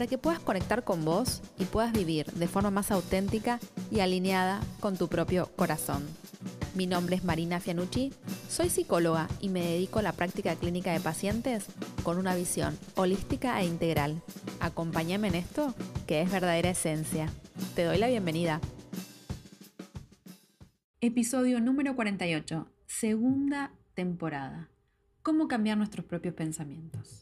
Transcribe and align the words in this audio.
para 0.00 0.08
que 0.08 0.16
puedas 0.16 0.40
conectar 0.40 0.82
con 0.82 1.04
vos 1.04 1.42
y 1.58 1.66
puedas 1.66 1.92
vivir 1.92 2.24
de 2.32 2.48
forma 2.48 2.70
más 2.70 2.90
auténtica 2.90 3.60
y 3.90 4.00
alineada 4.00 4.62
con 4.80 4.96
tu 4.96 5.08
propio 5.08 5.50
corazón. 5.56 6.02
Mi 6.74 6.86
nombre 6.86 7.16
es 7.16 7.22
Marina 7.22 7.60
Fianucci, 7.60 8.10
soy 8.48 8.70
psicóloga 8.70 9.28
y 9.42 9.50
me 9.50 9.60
dedico 9.60 9.98
a 9.98 10.02
la 10.02 10.14
práctica 10.14 10.56
clínica 10.56 10.90
de 10.94 11.00
pacientes 11.00 11.66
con 12.02 12.16
una 12.16 12.34
visión 12.34 12.78
holística 12.94 13.60
e 13.60 13.66
integral. 13.66 14.22
Acompáñame 14.60 15.28
en 15.28 15.34
esto, 15.34 15.74
que 16.06 16.22
es 16.22 16.32
verdadera 16.32 16.70
esencia. 16.70 17.30
Te 17.74 17.84
doy 17.84 17.98
la 17.98 18.08
bienvenida. 18.08 18.58
Episodio 21.02 21.60
número 21.60 21.94
48, 21.94 22.72
segunda 22.86 23.74
temporada. 23.92 24.70
¿Cómo 25.20 25.46
cambiar 25.46 25.76
nuestros 25.76 26.06
propios 26.06 26.32
pensamientos? 26.32 27.19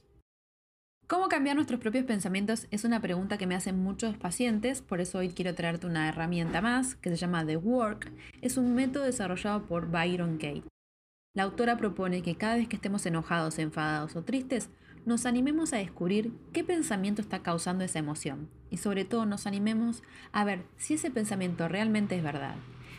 ¿Cómo 1.08 1.30
cambiar 1.30 1.56
nuestros 1.56 1.80
propios 1.80 2.04
pensamientos? 2.04 2.66
Es 2.70 2.84
una 2.84 3.00
pregunta 3.00 3.38
que 3.38 3.46
me 3.46 3.54
hacen 3.54 3.82
muchos 3.82 4.18
pacientes, 4.18 4.82
por 4.82 5.00
eso 5.00 5.16
hoy 5.16 5.30
quiero 5.30 5.54
traerte 5.54 5.86
una 5.86 6.06
herramienta 6.06 6.60
más 6.60 6.96
que 6.96 7.08
se 7.08 7.16
llama 7.16 7.46
The 7.46 7.56
Work. 7.56 8.12
Es 8.42 8.58
un 8.58 8.74
método 8.74 9.04
desarrollado 9.04 9.64
por 9.64 9.90
Byron 9.90 10.36
Kate. 10.36 10.64
La 11.34 11.44
autora 11.44 11.78
propone 11.78 12.20
que 12.20 12.36
cada 12.36 12.56
vez 12.56 12.68
que 12.68 12.76
estemos 12.76 13.06
enojados, 13.06 13.58
enfadados 13.58 14.16
o 14.16 14.22
tristes, 14.22 14.68
nos 15.06 15.24
animemos 15.24 15.72
a 15.72 15.78
descubrir 15.78 16.30
qué 16.52 16.62
pensamiento 16.62 17.22
está 17.22 17.42
causando 17.42 17.84
esa 17.84 18.00
emoción 18.00 18.50
y 18.68 18.76
sobre 18.76 19.06
todo 19.06 19.24
nos 19.24 19.46
animemos 19.46 20.02
a 20.32 20.44
ver 20.44 20.66
si 20.76 20.92
ese 20.92 21.10
pensamiento 21.10 21.68
realmente 21.68 22.16
es 22.16 22.22
verdad. 22.22 22.56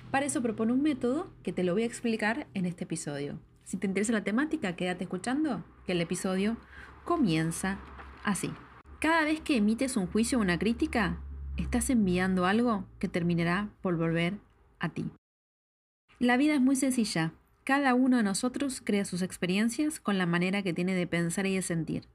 Para 0.10 0.26
eso 0.26 0.42
propone 0.42 0.74
un 0.74 0.82
método 0.82 1.30
que 1.44 1.54
te 1.54 1.64
lo 1.64 1.74
voy 1.74 1.84
a 1.84 1.86
explicar 1.86 2.48
en 2.56 2.66
este 2.66 2.86
episodio. 2.86 3.40
Si 3.66 3.78
te 3.78 3.86
interesa 3.86 4.14
la 4.14 4.24
temática, 4.24 4.76
quédate 4.76 5.04
escuchando, 5.04 5.64
que 5.86 5.92
el 5.92 6.02
episodio 6.02 6.58
comienza 7.06 7.78
así. 8.24 8.52
Cada 9.00 9.24
vez 9.24 9.40
que 9.42 9.58
emites 9.58 9.98
un 9.98 10.08
juicio 10.08 10.38
o 10.38 10.42
una 10.42 10.60
crítica, 10.60 11.18
estás 11.58 11.90
enviando 11.90 12.46
algo 12.46 12.86
que 13.00 13.08
terminará 13.08 13.70
por 13.82 13.98
volver 13.98 14.40
a 14.80 14.90
ti. 14.90 15.12
La 16.20 16.38
vida 16.38 16.56
es 16.56 16.62
muy 16.62 16.76
sencilla. 16.76 17.34
Cada 17.64 17.94
uno 17.94 18.18
de 18.18 18.24
nosotros 18.24 18.82
crea 18.84 19.06
sus 19.06 19.22
experiencias 19.22 20.00
con 20.00 20.18
la 20.18 20.26
manera 20.26 20.64
que 20.64 20.74
tiene 20.74 20.96
de 20.96 21.08
pensar 21.08 21.46
y 21.46 21.56
de 21.56 21.62
sentir. 21.62 22.08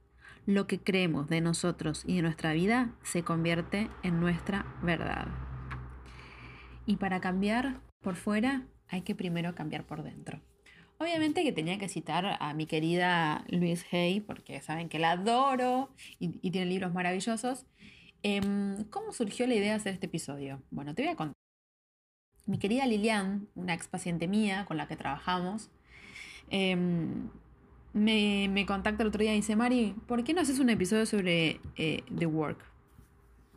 Lo 0.47 0.67
que 0.67 0.79
creemos 0.79 1.29
de 1.29 1.41
nosotros 1.41 2.05
y 2.07 2.17
de 2.17 2.23
nuestra 2.23 2.53
vida 2.53 2.91
se 3.03 3.23
convierte 3.23 3.89
en 4.03 4.21
nuestra 4.21 4.67
verdad. 4.83 5.29
Y 6.85 6.97
para 6.97 7.21
cambiar 7.21 7.81
por 8.03 8.17
fuera 8.17 8.67
hay 8.89 9.03
que 9.03 9.15
primero 9.15 9.55
cambiar 9.55 9.87
por 9.87 10.03
dentro. 10.03 10.41
Obviamente 10.99 11.43
que 11.43 11.53
tenía 11.53 11.79
que 11.79 11.89
citar 11.89 12.37
a 12.41 12.55
mi 12.55 12.67
querida 12.67 13.45
Louise 13.49 13.85
Hay, 13.93 14.21
porque 14.21 14.61
saben 14.61 14.89
que 14.89 14.99
la 14.99 15.13
adoro 15.13 15.91
y, 16.19 16.51
tiene 16.51 16.67
libros 16.67 16.95
maravillosos. 16.95 17.67
Em, 18.23 18.85
¿Cómo 18.91 19.13
surgió 19.13 19.47
la 19.47 19.55
idea 19.55 19.71
de 19.71 19.77
hacer 19.77 19.95
este 19.95 20.07
episodio? 20.07 20.63
Bueno, 20.71 20.95
te 20.95 21.03
voy 21.03 21.13
a 21.13 21.17
contar. 21.17 21.35
Mi 22.47 22.59
querida 22.59 22.87
Lilian, 22.87 23.49
una 23.55 23.75
ex 23.75 23.89
paciente 23.89 24.29
mía 24.29 24.65
con 24.67 24.77
la 24.77 24.87
que 24.87 24.97
trabajamos, 24.97 25.71
em, 26.51 27.29
me, 27.93 28.49
me, 28.51 28.67
contacta 28.67 29.03
el 29.03 29.09
otro 29.09 29.23
día 29.23 29.33
y 29.33 29.37
dice, 29.37 29.57
Mari, 29.57 29.95
¿por 30.07 30.25
qué 30.25 30.35
no 30.35 30.41
haces 30.43 30.59
un 30.59 30.71
episodio 30.71 31.07
sobre 31.07 31.61
eh, 31.77 32.03
The 32.17 32.27
Work? 32.27 32.59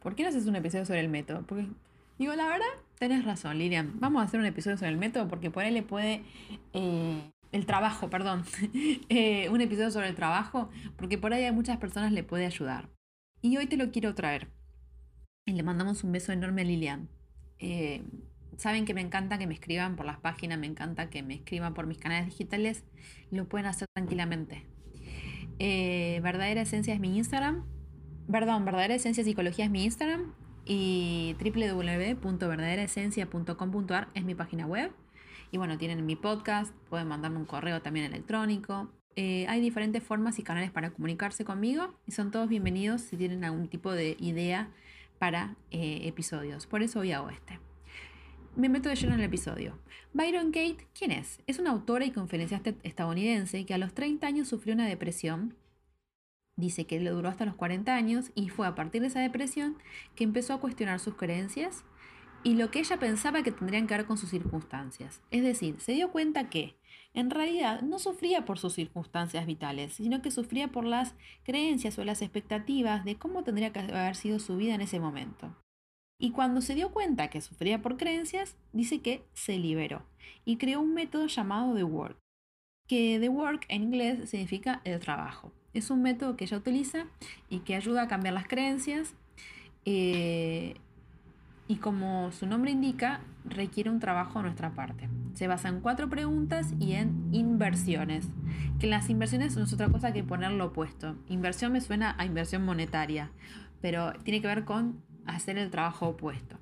¿Por 0.02 0.16
qué 0.16 0.24
no 0.24 0.30
haces 0.30 0.46
un 0.46 0.56
episodio 0.56 0.86
sobre 0.86 1.02
el 1.02 1.10
método? 1.10 1.46
Porque 1.46 1.68
Digo, 2.18 2.34
la 2.34 2.48
verdad, 2.48 2.66
tenés 2.98 3.26
razón, 3.26 3.58
Lilian. 3.58 4.00
Vamos 4.00 4.22
a 4.22 4.26
hacer 4.26 4.40
un 4.40 4.46
episodio 4.46 4.78
sobre 4.78 4.92
el 4.92 4.98
método 4.98 5.28
porque 5.28 5.52
por 5.52 5.64
ahí 5.64 5.72
le 5.72 5.84
puede... 5.84 6.24
Eh, 6.74 7.22
el 7.52 7.66
trabajo, 7.66 8.10
perdón. 8.10 8.44
Eh, 9.10 9.50
un 9.50 9.62
episodio 9.62 9.90
sobre 9.92 10.10
el 10.10 10.16
trabajo 10.16 10.70
porque 10.98 11.18
por 11.18 11.34
ahí 11.34 11.46
a 11.46 11.54
muchas 11.54 11.78
personas 11.78 12.12
le 12.12 12.24
puede 12.24 12.46
ayudar. 12.46 12.90
Y 13.42 13.56
hoy 13.58 13.68
te 13.68 13.78
lo 13.78 13.92
quiero 13.92 14.16
traer. 14.16 14.50
Y 15.46 15.54
le 15.54 15.64
mandamos 15.64 16.04
un 16.04 16.12
beso 16.12 16.32
enorme 16.32 16.64
a 16.64 16.66
Lilian. 16.66 17.08
Eh, 17.60 18.04
saben 18.58 18.86
que 18.86 18.94
me 18.94 19.02
encanta 19.02 19.38
que 19.38 19.48
me 19.48 19.54
escriban 19.54 19.96
por 19.96 20.06
las 20.06 20.20
páginas, 20.20 20.60
me 20.60 20.68
encanta 20.68 21.10
que 21.10 21.24
me 21.24 21.36
escriban 21.36 21.74
por 21.74 21.88
mis 21.88 21.98
canales 22.00 22.26
digitales. 22.26 22.84
Lo 23.32 23.48
pueden 23.48 23.68
hacer 23.68 23.88
tranquilamente. 23.96 24.66
verdadera 25.58 26.62
Esencia 26.62 26.94
es 26.94 27.00
mi 27.00 27.16
Instagram. 27.18 27.66
Perdón, 28.30 28.66
Verdadera 28.66 28.96
Esencia 28.96 29.24
Psicología 29.24 29.66
es 29.66 29.72
mi 29.72 29.86
Instagram 29.86 30.34
y 30.68 31.38
www.verdaderaesencia.com.ar 31.40 34.10
es 34.14 34.26
mi 34.26 34.36
página 34.36 34.66
web. 34.66 34.92
Y 35.52 35.58
bueno, 35.58 35.78
tienen 35.78 36.06
mi 36.06 36.18
podcast, 36.18 36.74
pueden 36.90 37.08
mandarme 37.08 37.38
un 37.38 37.46
correo 37.46 37.82
también 37.82 38.06
electrónico. 38.06 38.92
Eh, 39.16 39.46
hay 39.48 39.62
diferentes 39.62 40.04
formas 40.04 40.38
y 40.40 40.44
canales 40.44 40.72
para 40.72 40.90
comunicarse 40.92 41.46
conmigo 41.46 41.96
y 42.06 42.12
son 42.12 42.32
todos 42.32 42.50
bienvenidos 42.50 43.02
si 43.02 43.16
tienen 43.18 43.44
algún 43.44 43.68
tipo 43.68 43.92
de 43.92 44.16
idea 44.20 44.70
para 45.18 45.56
eh, 45.72 46.02
episodios. 46.04 46.68
Por 46.68 46.84
eso 46.84 47.00
hoy 47.00 47.14
hago 47.14 47.30
este. 47.30 47.60
Me 48.56 48.70
meto 48.70 48.90
de 48.90 48.96
lleno 48.96 49.14
en 49.14 49.20
el 49.20 49.26
episodio. 49.26 49.80
Byron 50.14 50.52
Kate, 50.52 50.88
¿quién 50.98 51.12
es? 51.12 51.42
Es 51.48 51.60
una 51.60 51.72
autora 51.72 52.06
y 52.06 52.12
conferenciante 52.12 52.76
estadounidense 52.84 53.66
que 53.66 53.74
a 53.74 53.78
los 53.78 53.94
30 53.94 54.26
años 54.28 54.48
sufrió 54.48 54.74
una 54.74 54.88
depresión 54.88 55.56
Dice 56.58 56.86
que 56.86 57.00
le 57.00 57.12
duró 57.12 57.30
hasta 57.30 57.46
los 57.46 57.56
40 57.56 57.96
años 57.96 58.32
y 58.36 58.50
fue 58.50 58.68
a 58.68 58.76
partir 58.76 59.02
de 59.02 59.08
esa 59.08 59.22
depresión 59.22 59.78
que 60.16 60.24
empezó 60.24 60.54
a 60.54 60.60
cuestionar 60.60 61.00
sus 61.00 61.16
creencias 61.16 61.86
y 62.44 62.56
lo 62.56 62.72
que 62.72 62.80
ella 62.80 62.98
pensaba 62.98 63.44
que 63.44 63.52
tendrían 63.52 63.88
que 63.88 63.96
ver 63.96 64.06
con 64.06 64.18
sus 64.18 64.30
circunstancias. 64.30 65.22
Es 65.32 65.44
decir, 65.44 65.80
se 65.80 65.94
dio 65.94 66.12
cuenta 66.12 66.50
que 66.50 66.76
en 67.14 67.30
realidad 67.30 67.82
no 67.82 68.00
sufría 68.00 68.46
por 68.46 68.60
sus 68.60 68.74
circunstancias 68.74 69.46
vitales, 69.46 69.94
sino 69.94 70.22
que 70.22 70.32
sufría 70.32 70.68
por 70.68 70.84
las 70.84 71.16
creencias 71.44 71.98
o 72.00 72.04
las 72.04 72.22
expectativas 72.22 73.06
de 73.06 73.18
cómo 73.18 73.44
tendría 73.44 73.72
que 73.72 73.80
haber 73.80 74.16
sido 74.16 74.40
su 74.40 74.58
vida 74.58 74.76
en 74.76 74.82
ese 74.82 75.00
momento. 75.00 75.56
Y 76.20 76.32
cuando 76.32 76.62
se 76.62 76.74
dio 76.74 76.92
cuenta 76.92 77.30
que 77.30 77.42
sufría 77.42 77.82
por 77.82 77.98
creencias, 77.98 78.56
dice 78.74 79.02
que 79.02 79.24
se 79.34 79.58
liberó 79.58 80.04
y 80.46 80.58
creó 80.58 80.82
un 80.82 80.94
método 80.94 81.28
llamado 81.28 81.76
The 81.76 81.84
Work, 81.84 82.18
que 82.88 83.20
The 83.20 83.30
Work 83.30 83.66
en 83.70 83.84
inglés 83.84 84.30
significa 84.30 84.82
el 84.84 85.00
trabajo. 85.00 85.52
Es 85.78 85.92
un 85.92 86.02
método 86.02 86.36
que 86.36 86.46
ella 86.46 86.58
utiliza 86.58 87.06
y 87.50 87.60
que 87.60 87.76
ayuda 87.76 88.02
a 88.02 88.08
cambiar 88.08 88.34
las 88.34 88.48
creencias. 88.48 89.14
Eh, 89.86 90.74
y 91.68 91.76
como 91.76 92.32
su 92.32 92.48
nombre 92.48 92.72
indica, 92.72 93.22
requiere 93.46 93.92
un 93.92 94.00
trabajo 94.00 94.40
de 94.40 94.46
nuestra 94.46 94.72
parte. 94.72 95.08
Se 95.36 95.48
basa 95.48 95.70
en 95.70 95.82
cuatro 95.82 96.10
preguntas 96.10 96.74
y 96.80 96.94
en 96.94 97.30
inversiones. 97.32 98.28
Que 98.80 98.88
las 98.88 99.08
inversiones 99.12 99.56
no 99.56 99.66
es 99.66 99.74
otra 99.74 99.88
cosa 99.90 100.14
que 100.14 100.24
poner 100.24 100.50
lo 100.50 100.66
opuesto. 100.66 101.16
Inversión 101.30 101.74
me 101.74 101.82
suena 101.82 102.16
a 102.18 102.26
inversión 102.26 102.66
monetaria, 102.66 103.30
pero 103.80 104.14
tiene 104.24 104.42
que 104.42 104.48
ver 104.48 104.66
con 104.66 105.04
hacer 105.28 105.60
el 105.60 105.70
trabajo 105.70 106.08
opuesto. 106.08 106.58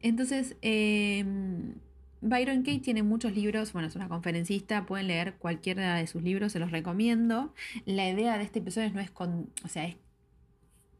Entonces, 0.00 0.56
em, 0.62 1.74
Byron 2.22 2.62
Kate 2.62 2.78
tiene 2.78 3.02
muchos 3.02 3.34
libros, 3.34 3.72
bueno, 3.72 3.88
es 3.88 3.96
una 3.96 4.08
conferencista, 4.08 4.86
pueden 4.86 5.08
leer 5.08 5.34
cualquiera 5.34 5.96
de 5.96 6.06
sus 6.06 6.22
libros, 6.22 6.52
se 6.52 6.60
los 6.60 6.70
recomiendo. 6.70 7.52
La 7.84 8.08
idea 8.08 8.38
de 8.38 8.44
este 8.44 8.60
episodio 8.60 8.92
no 8.92 9.00
es 9.00 9.10
con, 9.10 9.50
o 9.64 9.68
sea, 9.68 9.92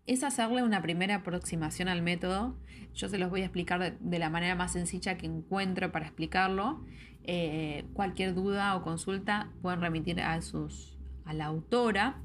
es, 0.06 0.24
hacerle 0.24 0.64
una 0.64 0.82
primera 0.82 1.14
aproximación 1.16 1.86
al 1.86 2.02
método. 2.02 2.56
Yo 2.92 3.08
se 3.08 3.18
los 3.18 3.30
voy 3.30 3.42
a 3.42 3.44
explicar 3.44 3.98
de, 4.00 4.18
la 4.18 4.30
manera 4.30 4.56
más 4.56 4.72
sencilla 4.72 5.16
que 5.16 5.26
encuentro 5.26 5.92
para 5.92 6.06
explicarlo. 6.06 6.84
Eh, 7.22 7.84
cualquier 7.92 8.34
duda 8.34 8.74
o 8.74 8.82
consulta 8.82 9.52
pueden 9.62 9.80
remitir 9.80 10.20
a, 10.20 10.42
sus, 10.42 10.98
a 11.24 11.32
la 11.34 11.44
autora 11.46 12.20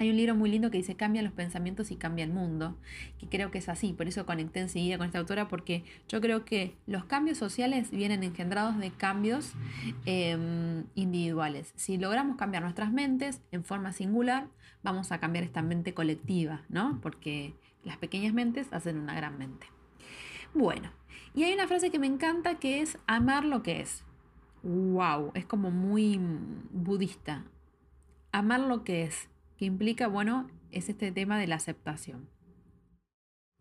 hay 0.00 0.08
un 0.08 0.16
libro 0.16 0.34
muy 0.34 0.50
lindo 0.50 0.70
que 0.70 0.78
dice 0.78 0.96
Cambia 0.96 1.20
los 1.20 1.34
pensamientos 1.34 1.90
y 1.90 1.96
cambia 1.96 2.24
el 2.24 2.32
mundo, 2.32 2.74
que 3.18 3.28
creo 3.28 3.50
que 3.50 3.58
es 3.58 3.68
así, 3.68 3.92
por 3.92 4.08
eso 4.08 4.24
conecté 4.24 4.60
enseguida 4.60 4.96
con 4.96 5.06
esta 5.06 5.18
autora, 5.18 5.46
porque 5.48 5.84
yo 6.08 6.22
creo 6.22 6.46
que 6.46 6.74
los 6.86 7.04
cambios 7.04 7.36
sociales 7.36 7.90
vienen 7.90 8.22
engendrados 8.22 8.78
de 8.78 8.92
cambios 8.92 9.52
em, 10.06 10.84
individuales. 10.94 11.74
Si 11.76 11.98
logramos 11.98 12.38
cambiar 12.38 12.62
nuestras 12.62 12.90
mentes 12.90 13.42
en 13.52 13.62
forma 13.62 13.92
singular, 13.92 14.48
vamos 14.82 15.12
a 15.12 15.20
cambiar 15.20 15.44
esta 15.44 15.60
mente 15.60 15.92
colectiva, 15.92 16.62
¿no? 16.70 16.98
Porque 17.02 17.52
las 17.84 17.98
pequeñas 17.98 18.32
mentes 18.32 18.72
hacen 18.72 18.98
una 18.98 19.14
gran 19.14 19.36
mente. 19.36 19.66
Bueno, 20.54 20.90
y 21.34 21.44
hay 21.44 21.52
una 21.52 21.68
frase 21.68 21.90
que 21.90 21.98
me 21.98 22.06
encanta 22.06 22.54
que 22.54 22.80
es 22.80 22.96
amar 23.06 23.44
lo 23.44 23.62
que 23.62 23.82
es. 23.82 24.02
¡Wow! 24.62 25.32
Es 25.34 25.44
como 25.44 25.70
muy 25.70 26.18
budista. 26.70 27.44
Amar 28.32 28.60
lo 28.60 28.82
que 28.82 29.02
es 29.02 29.28
que 29.60 29.66
implica, 29.66 30.08
bueno, 30.08 30.48
es 30.70 30.88
este 30.88 31.12
tema 31.12 31.38
de 31.38 31.46
la 31.46 31.56
aceptación. 31.56 32.30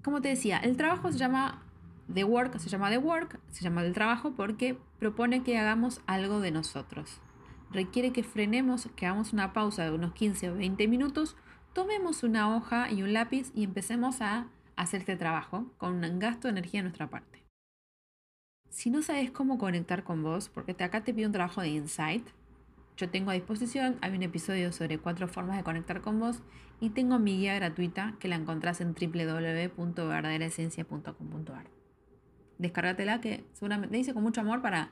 Como 0.02 0.22
te 0.22 0.30
decía, 0.30 0.58
el 0.58 0.78
trabajo 0.78 1.12
se 1.12 1.18
llama 1.18 1.66
The 2.14 2.24
Work 2.24 2.58
se 2.58 2.70
llama 2.70 2.90
The 2.90 3.00
Work, 3.00 3.42
se 3.52 3.66
llama 3.66 3.84
del 3.84 3.94
trabajo 3.94 4.32
porque 4.32 4.78
propone 4.98 5.44
que 5.44 5.58
hagamos 5.58 6.00
algo 6.08 6.40
de 6.40 6.52
nosotros. 6.52 7.20
Requiere 7.70 8.14
que 8.14 8.24
frenemos, 8.24 8.88
que 8.96 9.08
hagamos 9.08 9.34
una 9.34 9.52
pausa 9.52 9.84
de 9.84 9.92
unos 9.92 10.14
15 10.14 10.52
o 10.52 10.56
20 10.56 10.88
minutos, 10.88 11.36
tomemos 11.74 12.24
una 12.24 12.56
hoja 12.56 12.90
y 12.90 13.04
un 13.04 13.12
lápiz 13.12 13.52
y 13.54 13.66
empecemos 13.66 14.22
a 14.22 14.48
hacer 14.78 15.02
este 15.02 15.18
trabajo 15.18 15.66
con 15.78 16.02
un 16.02 16.20
gasto 16.20 16.48
de 16.48 16.54
energía 16.54 16.80
en 16.80 16.86
nuestra 16.86 17.10
parte. 17.10 17.44
Si 18.70 18.90
no 18.90 19.02
sabes 19.02 19.32
cómo 19.32 19.58
conectar 19.58 20.06
con 20.06 20.24
vos, 20.24 20.48
porque 20.48 20.82
acá 20.82 21.04
te 21.04 21.14
pido 21.14 21.28
un 21.28 21.34
trabajo 21.34 21.60
de 21.60 21.68
insight, 21.68 22.26
yo 23.00 23.10
tengo 23.10 23.32
a 23.32 23.34
disposición, 23.34 23.98
hay 24.02 24.14
un 24.14 24.22
episodio 24.24 24.74
sobre 24.74 24.98
cuatro 24.98 25.30
formas 25.30 25.56
de 25.56 25.64
conectar 25.64 26.02
con 26.02 26.20
vos 26.20 26.42
y 26.82 26.90
tengo 26.90 27.18
mi 27.18 27.38
guía 27.38 27.56
gratuita 27.56 28.18
que 28.20 28.28
la 28.28 28.36
encontrás 28.36 28.82
en 28.82 28.94
www.verdaderaesencia.com.ar. 28.94 31.68
Descárgatela 32.58 33.22
que 33.22 33.46
seguramente 33.54 33.98
hice 33.98 34.14
con 34.14 34.24
mucho 34.24 34.42
amor 34.42 34.62
para 34.62 34.92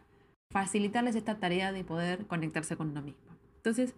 facilitarles 0.52 1.18
esta 1.18 1.38
tarea 1.38 1.74
de 1.74 1.84
poder 1.84 2.28
conectarse 2.28 2.78
con 2.78 2.92
uno 2.92 3.02
mismo. 3.02 3.36
Entonces, 3.58 3.94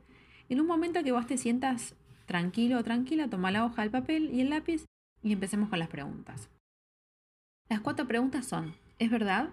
en 0.50 0.60
un 0.60 0.66
momento 0.66 1.04
que 1.04 1.12
vos 1.12 1.28
te 1.28 1.38
sientas 1.38 1.96
tranquilo 2.26 2.80
o 2.80 2.84
tranquila, 2.84 3.30
toma 3.30 3.52
la 3.52 3.64
hoja, 3.64 3.84
el 3.84 3.92
papel 3.92 4.32
y 4.34 4.42
el 4.42 4.50
lápiz 4.50 4.86
y 5.22 5.34
empecemos 5.34 5.70
con 5.70 5.78
las 5.78 5.90
preguntas. 5.90 6.50
Las 7.70 7.82
cuatro 7.82 8.08
preguntas 8.08 8.48
son, 8.48 8.74
¿es 8.98 9.12
verdad? 9.12 9.52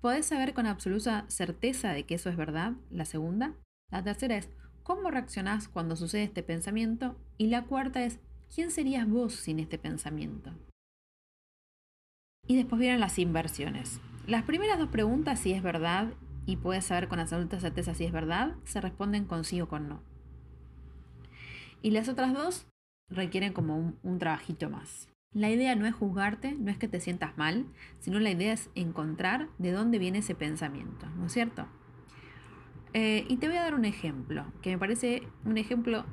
¿Podés 0.00 0.26
saber 0.26 0.54
con 0.54 0.66
absoluta 0.66 1.24
certeza 1.28 1.92
de 1.92 2.02
que 2.02 2.16
eso 2.16 2.30
es 2.30 2.36
verdad? 2.36 2.72
La 2.90 3.04
segunda. 3.04 3.54
La 3.90 4.02
tercera 4.02 4.36
es, 4.36 4.50
¿cómo 4.82 5.10
reaccionás 5.10 5.68
cuando 5.68 5.96
sucede 5.96 6.24
este 6.24 6.42
pensamiento? 6.42 7.16
Y 7.38 7.48
la 7.48 7.64
cuarta 7.64 8.04
es, 8.04 8.20
¿quién 8.52 8.70
serías 8.70 9.08
vos 9.08 9.34
sin 9.34 9.60
este 9.60 9.78
pensamiento? 9.78 10.52
Y 12.46 12.56
después 12.56 12.80
vienen 12.80 13.00
las 13.00 13.18
inversiones. 13.18 14.00
Las 14.26 14.44
primeras 14.44 14.78
dos 14.78 14.88
preguntas, 14.88 15.40
si 15.40 15.52
es 15.52 15.62
verdad 15.62 16.12
y 16.46 16.56
puedes 16.56 16.84
saber 16.84 17.08
con 17.08 17.20
absoluta 17.20 17.60
certeza 17.60 17.94
si 17.94 18.04
es 18.04 18.12
verdad, 18.12 18.54
se 18.64 18.80
responden 18.80 19.24
con 19.24 19.44
sí 19.44 19.60
o 19.60 19.68
con 19.68 19.88
no. 19.88 20.02
Y 21.82 21.90
las 21.90 22.08
otras 22.08 22.34
dos 22.34 22.66
requieren 23.08 23.52
como 23.52 23.76
un, 23.76 23.98
un 24.02 24.18
trabajito 24.18 24.68
más. 24.68 25.08
La 25.32 25.50
idea 25.50 25.74
no 25.74 25.86
es 25.86 25.94
juzgarte, 25.94 26.52
no 26.52 26.70
es 26.70 26.78
que 26.78 26.88
te 26.88 27.00
sientas 27.00 27.36
mal, 27.36 27.66
sino 27.98 28.18
la 28.18 28.30
idea 28.30 28.52
es 28.52 28.70
encontrar 28.74 29.48
de 29.58 29.70
dónde 29.72 29.98
viene 29.98 30.18
ese 30.18 30.34
pensamiento, 30.34 31.06
¿no 31.10 31.26
es 31.26 31.32
cierto? 31.32 31.66
Eh, 32.98 33.26
y 33.28 33.36
te 33.36 33.46
voy 33.46 33.58
a 33.58 33.60
dar 33.60 33.74
un 33.74 33.84
ejemplo, 33.84 34.46
que 34.62 34.70
me 34.70 34.78
parece 34.78 35.28
un 35.44 35.58
ejemplo 35.58 36.06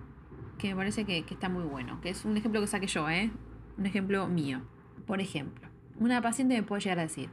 que 0.57 0.67
me 0.67 0.75
parece 0.75 1.05
que, 1.05 1.19
está 1.19 1.47
muy 1.47 1.63
bueno, 1.63 2.01
que 2.01 2.09
es 2.09 2.25
un 2.25 2.35
ejemplo 2.35 2.59
que 2.59 2.67
saqué 2.67 2.87
yo, 2.87 3.09
¿eh? 3.09 3.31
un 3.77 3.85
ejemplo 3.85 4.27
mío. 4.27 4.59
Por 5.07 5.21
ejemplo, 5.21 5.69
una 5.97 6.21
paciente 6.21 6.55
me 6.55 6.63
puede 6.63 6.81
llegar 6.81 6.99
a 6.99 7.03
decir, 7.03 7.29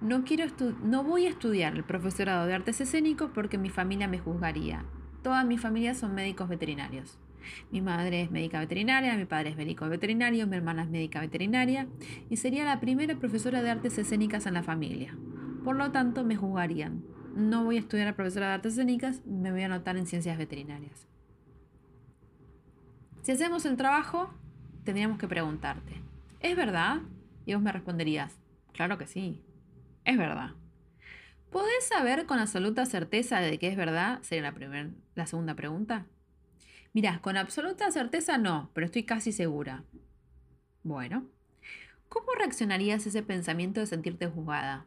no, 0.00 0.24
quiero 0.24 0.46
no 0.82 1.04
voy 1.04 1.26
a 1.26 1.30
estudiar 1.30 1.76
el 1.76 1.84
profesorado 1.84 2.46
de 2.46 2.54
artes 2.54 2.80
escénicos 2.80 3.30
porque 3.32 3.58
mi 3.58 3.70
familia 3.70 4.08
me 4.08 4.18
juzgaría. 4.18 4.84
Toda 5.22 5.44
mi 5.44 5.56
familia 5.56 5.94
son 5.94 6.12
médicos 6.12 6.48
veterinarios. 6.48 7.20
Mi 7.70 7.80
madre 7.80 8.22
es 8.22 8.32
médica 8.32 8.58
veterinaria, 8.58 9.16
mi 9.16 9.24
padre 9.24 9.50
es 9.50 9.56
médico 9.56 9.88
veterinario, 9.88 10.48
mi 10.48 10.56
hermana 10.56 10.82
es 10.82 10.90
médica 10.90 11.20
veterinaria 11.20 11.86
y 12.28 12.38
sería 12.38 12.64
la 12.64 12.80
primera 12.80 13.14
profesora 13.20 13.62
de 13.62 13.70
artes 13.70 13.98
escénicas 13.98 14.46
en 14.46 14.54
la 14.54 14.64
familia. 14.64 15.16
Por 15.62 15.76
lo 15.76 15.92
tanto, 15.92 16.24
me 16.24 16.34
juzgarían 16.34 17.13
no 17.34 17.64
voy 17.64 17.76
a 17.76 17.80
estudiar 17.80 18.08
a 18.08 18.16
profesora 18.16 18.48
de 18.48 18.54
artes 18.54 18.72
escénicas, 18.74 19.24
me 19.26 19.50
voy 19.50 19.62
a 19.62 19.66
anotar 19.66 19.96
en 19.96 20.06
ciencias 20.06 20.38
veterinarias. 20.38 21.06
Si 23.22 23.32
hacemos 23.32 23.64
el 23.64 23.76
trabajo, 23.76 24.32
tendríamos 24.84 25.18
que 25.18 25.28
preguntarte, 25.28 26.00
¿es 26.40 26.56
verdad? 26.56 27.00
Y 27.46 27.54
vos 27.54 27.62
me 27.62 27.72
responderías, 27.72 28.38
claro 28.72 28.98
que 28.98 29.06
sí, 29.06 29.42
es 30.04 30.16
verdad. 30.16 30.50
¿Podés 31.50 31.86
saber 31.88 32.26
con 32.26 32.38
absoluta 32.38 32.84
certeza 32.84 33.40
de 33.40 33.58
que 33.58 33.68
es 33.68 33.76
verdad? 33.76 34.20
Sería 34.22 34.50
la, 34.50 34.90
la 35.14 35.26
segunda 35.26 35.54
pregunta. 35.54 36.06
Mirá, 36.92 37.20
con 37.20 37.36
absoluta 37.36 37.90
certeza 37.90 38.38
no, 38.38 38.70
pero 38.74 38.86
estoy 38.86 39.04
casi 39.04 39.32
segura. 39.32 39.84
Bueno, 40.82 41.28
¿cómo 42.08 42.32
reaccionarías 42.36 43.06
a 43.06 43.08
ese 43.08 43.22
pensamiento 43.22 43.80
de 43.80 43.86
sentirte 43.86 44.26
juzgada? 44.26 44.86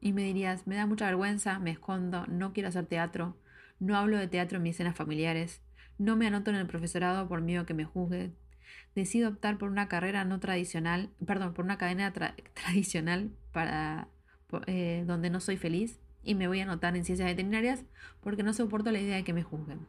Y 0.00 0.12
me 0.12 0.22
dirías, 0.22 0.66
me 0.66 0.76
da 0.76 0.86
mucha 0.86 1.06
vergüenza, 1.06 1.58
me 1.58 1.70
escondo, 1.70 2.26
no 2.26 2.52
quiero 2.52 2.68
hacer 2.68 2.86
teatro, 2.86 3.36
no 3.78 3.96
hablo 3.96 4.16
de 4.16 4.28
teatro 4.28 4.56
en 4.56 4.62
mis 4.62 4.76
escenas 4.76 4.96
familiares, 4.96 5.60
no 5.98 6.16
me 6.16 6.26
anoto 6.26 6.50
en 6.50 6.56
el 6.56 6.66
profesorado 6.66 7.28
por 7.28 7.42
miedo 7.42 7.66
que 7.66 7.74
me 7.74 7.84
juzguen, 7.84 8.34
decido 8.94 9.28
optar 9.28 9.58
por 9.58 9.70
una 9.70 9.88
carrera 9.88 10.24
no 10.24 10.40
tradicional, 10.40 11.10
perdón, 11.26 11.54
por 11.54 11.64
una 11.64 11.78
cadena 11.78 12.12
tradicional 12.54 13.30
para 13.52 14.08
eh, 14.66 15.04
donde 15.06 15.30
no 15.30 15.40
soy 15.40 15.56
feliz 15.56 16.00
y 16.22 16.34
me 16.34 16.48
voy 16.48 16.60
a 16.60 16.64
anotar 16.64 16.96
en 16.96 17.04
ciencias 17.04 17.28
veterinarias 17.28 17.84
porque 18.20 18.42
no 18.42 18.52
soporto 18.52 18.90
la 18.90 19.00
idea 19.00 19.16
de 19.16 19.24
que 19.24 19.32
me 19.32 19.42
juzguen. 19.42 19.86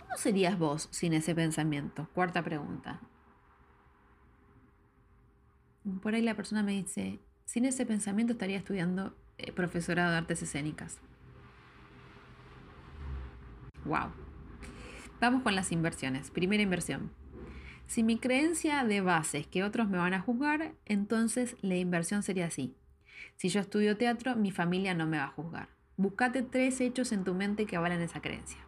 ¿Cómo 0.00 0.16
serías 0.16 0.58
vos 0.58 0.88
sin 0.90 1.12
ese 1.12 1.34
pensamiento? 1.34 2.08
Cuarta 2.14 2.42
pregunta. 2.42 3.00
Por 6.02 6.14
ahí 6.14 6.22
la 6.22 6.34
persona 6.34 6.62
me 6.62 6.72
dice, 6.72 7.18
sin 7.44 7.64
ese 7.64 7.86
pensamiento 7.86 8.34
estaría 8.34 8.58
estudiando 8.58 9.16
eh, 9.38 9.52
profesorado 9.52 10.12
de 10.12 10.18
artes 10.18 10.42
escénicas. 10.42 10.98
Wow. 13.84 14.10
Vamos 15.20 15.42
con 15.42 15.54
las 15.54 15.72
inversiones. 15.72 16.30
Primera 16.30 16.62
inversión. 16.62 17.10
Si 17.86 18.02
mi 18.02 18.18
creencia 18.18 18.84
de 18.84 19.00
base 19.00 19.38
es 19.38 19.46
que 19.46 19.64
otros 19.64 19.88
me 19.88 19.98
van 19.98 20.12
a 20.12 20.20
juzgar, 20.20 20.74
entonces 20.84 21.56
la 21.62 21.76
inversión 21.76 22.22
sería 22.22 22.46
así. 22.46 22.76
Si 23.36 23.48
yo 23.48 23.60
estudio 23.60 23.96
teatro, 23.96 24.36
mi 24.36 24.50
familia 24.50 24.94
no 24.94 25.06
me 25.06 25.18
va 25.18 25.24
a 25.24 25.28
juzgar. 25.28 25.68
Búscate 25.96 26.42
tres 26.42 26.80
hechos 26.80 27.12
en 27.12 27.24
tu 27.24 27.34
mente 27.34 27.66
que 27.66 27.76
avalan 27.76 28.02
esa 28.02 28.20
creencia. 28.20 28.60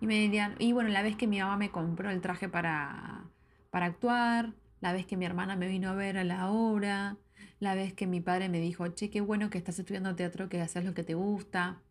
Y 0.00 0.06
me 0.06 0.14
dirían, 0.14 0.54
y 0.58 0.72
bueno, 0.72 0.90
la 0.90 1.02
vez 1.02 1.16
que 1.16 1.26
mi 1.26 1.40
mamá 1.40 1.56
me 1.56 1.70
compró 1.70 2.10
el 2.10 2.20
traje 2.20 2.48
para, 2.48 3.24
para 3.70 3.86
actuar, 3.86 4.52
la 4.80 4.92
vez 4.92 5.06
que 5.06 5.16
mi 5.16 5.24
hermana 5.24 5.56
me 5.56 5.68
vino 5.68 5.90
a 5.90 5.94
ver 5.94 6.18
a 6.18 6.24
la 6.24 6.50
obra, 6.50 7.16
la 7.60 7.74
vez 7.74 7.92
que 7.92 8.06
mi 8.06 8.20
padre 8.20 8.48
me 8.48 8.60
dijo, 8.60 8.86
che, 8.88 9.10
qué 9.10 9.20
bueno 9.20 9.50
que 9.50 9.58
estás 9.58 9.78
estudiando 9.78 10.14
teatro, 10.14 10.48
que 10.48 10.60
haces 10.60 10.84
lo 10.84 10.94
que 10.94 11.02
te 11.02 11.14
gusta. 11.14 11.82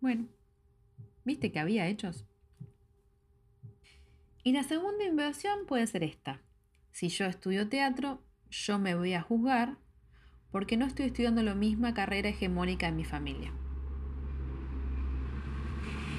Bueno, 0.00 0.26
viste 1.24 1.50
que 1.52 1.58
había 1.58 1.86
hechos. 1.86 2.26
Y 4.42 4.52
la 4.52 4.62
segunda 4.62 5.04
inversión 5.04 5.66
puede 5.66 5.86
ser 5.86 6.04
esta. 6.04 6.40
Si 6.92 7.08
yo 7.08 7.26
estudio 7.26 7.68
teatro, 7.68 8.22
yo 8.50 8.78
me 8.78 8.94
voy 8.94 9.14
a 9.14 9.22
juzgar 9.22 9.78
porque 10.50 10.76
no 10.76 10.86
estoy 10.86 11.06
estudiando 11.06 11.42
la 11.42 11.54
misma 11.54 11.94
carrera 11.94 12.28
hegemónica 12.28 12.86
en 12.88 12.96
mi 12.96 13.04
familia. 13.04 13.52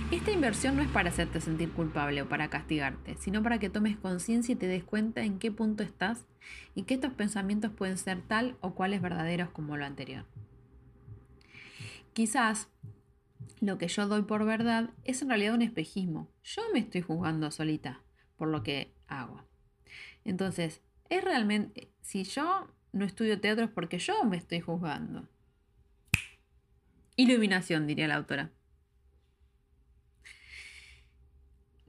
Esta 0.10 0.32
inversión 0.32 0.78
no 0.78 0.82
es 0.82 0.88
para 0.88 1.10
hacerte 1.10 1.42
sentir 1.42 1.74
culpable 1.74 2.22
o 2.22 2.30
para 2.30 2.50
castigarte, 2.50 3.18
sino 3.18 3.44
para 3.44 3.60
que 3.60 3.70
tomes 3.70 3.98
conciencia 3.98 4.54
y 4.54 4.56
te 4.56 4.66
des 4.66 4.86
cuenta 4.86 5.22
en 5.26 5.38
qué 5.38 5.52
punto 5.52 5.84
estás 5.84 6.26
y 6.76 6.84
que 6.84 6.94
estos 6.94 7.12
pensamientos 7.12 7.72
pueden 7.74 7.98
ser 7.98 8.22
tal 8.22 8.56
o 8.62 8.74
cuales 8.74 9.02
verdaderos 9.02 9.50
como 9.50 9.76
lo 9.76 9.86
anterior. 9.86 10.26
Quizás 12.14 12.70
lo 13.60 13.78
que 13.78 13.90
yo 13.90 14.08
doy 14.08 14.22
por 14.22 14.46
verdad 14.46 14.92
es 15.04 15.22
en 15.22 15.28
realidad 15.28 15.56
un 15.56 15.62
espejismo. 15.62 16.32
Yo 16.42 16.62
me 16.72 16.80
estoy 16.80 17.02
juzgando 17.02 17.52
solita 17.52 18.02
por 18.38 18.48
lo 18.48 18.64
que 18.64 18.94
hago. 19.08 19.44
Entonces, 20.24 20.82
es 21.10 21.22
realmente, 21.22 21.92
si 22.00 22.24
yo 22.24 22.72
no 22.94 23.04
estudio 23.04 23.42
teatro 23.42 23.66
es 23.66 23.72
porque 23.72 24.00
yo 24.00 24.24
me 24.24 24.38
estoy 24.38 24.62
juzgando. 24.62 25.28
Iluminación, 27.18 27.88
diría 27.88 28.08
la 28.08 28.16
autora. 28.16 28.52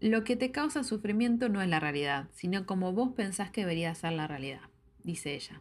Lo 0.00 0.22
que 0.22 0.36
te 0.36 0.52
causa 0.52 0.84
sufrimiento 0.84 1.48
no 1.48 1.60
es 1.60 1.68
la 1.68 1.80
realidad, 1.80 2.28
sino 2.32 2.66
como 2.66 2.92
vos 2.92 3.14
pensás 3.16 3.50
que 3.50 3.62
debería 3.62 3.94
ser 3.96 4.12
la 4.12 4.28
realidad, 4.28 4.60
dice 5.02 5.34
ella. 5.34 5.60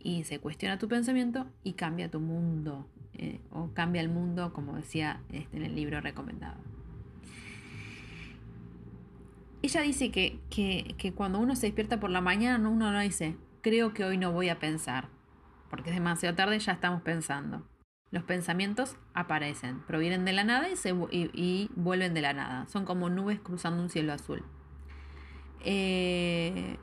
Y 0.00 0.24
se 0.24 0.40
cuestiona 0.40 0.78
tu 0.78 0.88
pensamiento 0.88 1.46
y 1.62 1.74
cambia 1.74 2.10
tu 2.10 2.18
mundo, 2.18 2.88
eh, 3.14 3.40
o 3.50 3.72
cambia 3.72 4.02
el 4.02 4.08
mundo, 4.08 4.52
como 4.52 4.74
decía 4.74 5.22
este, 5.30 5.56
en 5.56 5.62
el 5.62 5.76
libro 5.76 6.00
recomendado. 6.00 6.56
Ella 9.62 9.82
dice 9.82 10.10
que, 10.10 10.40
que, 10.50 11.12
cuando 11.14 11.38
uno 11.38 11.54
se 11.54 11.66
despierta 11.66 12.00
por 12.00 12.10
la 12.10 12.20
mañana, 12.20 12.68
uno 12.68 12.90
no 12.90 12.98
dice, 12.98 13.36
creo 13.60 13.94
que 13.94 14.04
hoy 14.04 14.18
no 14.18 14.32
voy 14.32 14.48
a 14.48 14.58
pensar, 14.58 15.08
porque 15.70 15.90
es 15.90 15.96
demasiado 15.96 16.34
tarde, 16.34 16.58
ya 16.58 16.72
estamos 16.72 17.02
pensando. 17.02 17.64
Los 18.12 18.24
pensamientos 18.24 18.96
aparecen, 19.14 19.80
provienen 19.80 20.26
de 20.26 20.34
la 20.34 20.44
nada 20.44 20.68
y, 20.68 20.76
se, 20.76 20.94
y, 21.10 21.70
vuelven 21.74 22.12
de 22.12 22.20
la 22.20 22.34
nada. 22.34 22.66
Son 22.68 22.84
como 22.84 23.08
nubes 23.08 23.40
cruzando 23.40 23.82
un 23.82 23.88
cielo 23.88 24.12
azul. 24.12 24.44
Eh, 25.64 26.76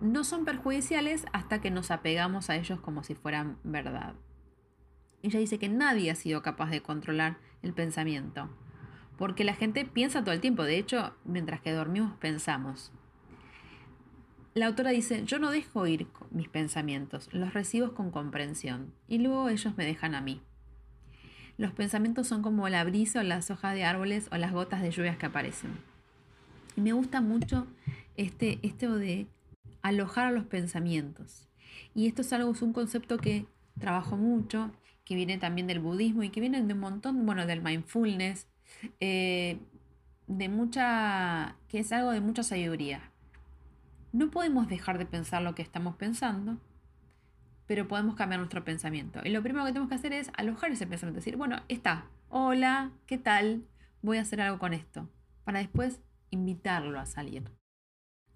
no 0.00 0.24
son 0.24 0.46
perjudiciales 0.46 1.26
hasta 1.34 1.60
que 1.60 1.70
nos 1.70 1.90
apegamos 1.90 2.48
a 2.48 2.56
ellos 2.56 2.80
como 2.80 3.04
si 3.04 3.14
fueran 3.14 3.58
verdad. 3.64 4.14
Ella 5.22 5.38
dice 5.38 5.58
que 5.58 5.68
nadie 5.68 6.10
ha 6.10 6.14
sido 6.14 6.40
capaz 6.40 6.70
de 6.70 6.80
controlar 6.80 7.36
el 7.60 7.74
pensamiento, 7.74 8.48
porque 9.18 9.44
la 9.44 9.54
gente 9.54 9.84
piensa 9.84 10.24
todo 10.24 10.32
el 10.32 10.40
tiempo, 10.40 10.64
de 10.64 10.78
hecho, 10.78 11.14
mientras 11.24 11.60
que 11.60 11.72
dormimos 11.72 12.16
pensamos. 12.16 12.92
la 14.54 14.66
autora 14.66 14.90
dice, 14.90 15.24
yo 15.26 15.38
no 15.38 15.50
dejo 15.50 15.86
ir 15.86 16.06
mis 16.30 16.48
pensamientos, 16.48 17.28
los 17.30 17.52
recibo 17.52 17.92
con 17.92 18.10
comprensión 18.10 18.94
y 19.06 19.18
luego 19.18 19.50
ellos 19.50 19.76
me 19.76 19.84
dejan 19.84 20.14
a 20.14 20.22
mí. 20.22 20.42
Los 21.58 21.72
pensamientos 21.72 22.26
son 22.26 22.42
como 22.42 22.68
la 22.68 22.84
brisa 22.84 23.20
o 23.20 23.22
las 23.22 23.50
hojas 23.50 23.74
de 23.74 23.84
árboles 23.84 24.28
o 24.32 24.36
las 24.36 24.52
gotas 24.52 24.82
de 24.82 24.90
lluvias 24.90 25.16
que 25.16 25.26
aparecen. 25.26 25.72
Y 26.76 26.80
me 26.80 26.92
gusta 26.92 27.20
mucho 27.20 27.66
este, 28.16 28.58
esto 28.62 28.96
de 28.96 29.26
alojar 29.82 30.26
a 30.26 30.30
los 30.30 30.44
pensamientos. 30.44 31.48
Y 31.94 32.06
esto 32.06 32.22
es 32.22 32.32
algo, 32.32 32.52
es 32.52 32.62
un 32.62 32.72
concepto 32.72 33.18
que 33.18 33.46
trabajo 33.78 34.16
mucho, 34.16 34.70
que 35.04 35.14
viene 35.14 35.38
también 35.38 35.66
del 35.66 35.80
budismo 35.80 36.22
y 36.22 36.30
que 36.30 36.40
viene 36.40 36.62
de 36.62 36.72
un 36.72 36.80
montón, 36.80 37.26
bueno, 37.26 37.46
del 37.46 37.62
mindfulness, 37.62 38.46
eh, 39.00 39.58
de 40.26 40.48
mucha, 40.48 41.56
que 41.68 41.80
es 41.80 41.92
algo 41.92 42.12
de 42.12 42.20
mucha 42.20 42.42
sabiduría. 42.42 43.10
No 44.12 44.30
podemos 44.30 44.68
dejar 44.68 44.98
de 44.98 45.06
pensar 45.06 45.42
lo 45.42 45.54
que 45.54 45.62
estamos 45.62 45.96
pensando, 45.96 46.58
pero 47.72 47.88
podemos 47.88 48.16
cambiar 48.16 48.38
nuestro 48.38 48.62
pensamiento. 48.64 49.20
Y 49.24 49.30
lo 49.30 49.42
primero 49.42 49.64
que 49.64 49.70
tenemos 49.70 49.88
que 49.88 49.94
hacer 49.94 50.12
es 50.12 50.30
alojar 50.36 50.70
ese 50.72 50.86
pensamiento, 50.86 51.20
decir, 51.20 51.38
bueno, 51.38 51.62
está, 51.68 52.04
hola, 52.28 52.90
¿qué 53.06 53.16
tal? 53.16 53.64
Voy 54.02 54.18
a 54.18 54.20
hacer 54.20 54.42
algo 54.42 54.58
con 54.58 54.74
esto, 54.74 55.08
para 55.44 55.60
después 55.60 56.02
invitarlo 56.28 57.00
a 57.00 57.06
salir. 57.06 57.44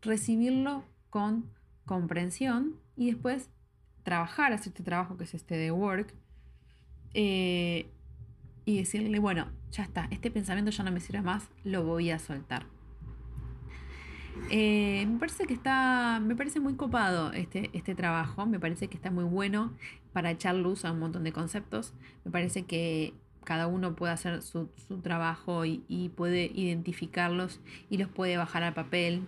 Recibirlo 0.00 0.84
con 1.10 1.50
comprensión 1.84 2.76
y 2.96 3.10
después 3.10 3.50
trabajar, 4.04 4.54
hacer 4.54 4.68
este 4.68 4.82
trabajo 4.82 5.18
que 5.18 5.24
es 5.24 5.34
este 5.34 5.58
de 5.58 5.70
work, 5.70 6.14
eh, 7.12 7.90
y 8.64 8.78
decirle, 8.78 9.18
bueno, 9.18 9.48
ya 9.70 9.82
está, 9.82 10.08
este 10.10 10.30
pensamiento 10.30 10.70
ya 10.70 10.82
no 10.82 10.92
me 10.92 11.00
sirve 11.00 11.20
más, 11.20 11.50
lo 11.62 11.84
voy 11.84 12.10
a 12.10 12.18
soltar. 12.18 12.64
Eh, 14.50 15.06
me 15.06 15.18
parece 15.18 15.46
que 15.46 15.54
está, 15.54 16.20
me 16.20 16.36
parece 16.36 16.60
muy 16.60 16.74
copado 16.74 17.32
este, 17.32 17.70
este 17.72 17.94
trabajo, 17.94 18.46
me 18.46 18.60
parece 18.60 18.88
que 18.88 18.96
está 18.96 19.10
muy 19.10 19.24
bueno 19.24 19.72
para 20.12 20.30
echar 20.30 20.54
luz 20.54 20.84
a 20.84 20.92
un 20.92 21.00
montón 21.00 21.24
de 21.24 21.32
conceptos, 21.32 21.94
me 22.24 22.30
parece 22.30 22.64
que 22.64 23.12
cada 23.44 23.66
uno 23.66 23.94
puede 23.94 24.12
hacer 24.12 24.42
su, 24.42 24.68
trabajo 25.02 25.64
y, 25.64 26.10
puede 26.16 26.50
identificarlos 26.54 27.60
y 27.90 27.98
los 27.98 28.08
puede 28.08 28.36
bajar 28.36 28.62
al 28.64 28.74
papel. 28.74 29.22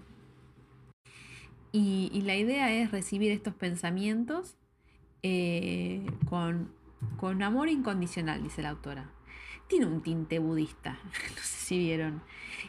Y, 1.72 2.22
la 2.24 2.36
idea 2.36 2.72
es 2.72 2.90
recibir 2.90 3.30
estos 3.30 3.54
pensamientos 3.54 4.56
eh, 5.22 6.04
con, 6.28 6.72
con 7.16 7.42
amor 7.42 7.68
incondicional, 7.68 8.42
dice 8.42 8.62
la 8.62 8.70
autora 8.70 9.10
tiene 9.68 9.86
un 9.86 10.02
tinte 10.02 10.38
budista, 10.38 10.98
no 11.36 11.42
sé 11.42 11.66
si 11.66 11.78
vieron. 11.78 12.22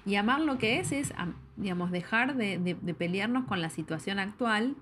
Y 0.06 0.16
amar 0.16 0.42
lo 0.42 0.58
que 0.58 0.80
es 0.80 0.92
es, 0.92 1.14
digamos, 1.56 1.92
dejar 1.92 2.36
de, 2.36 2.58
de, 2.60 2.94
pelearnos 2.94 3.46
con 3.46 3.62
la 3.62 3.70
situación 3.70 4.20
actual 4.20 4.76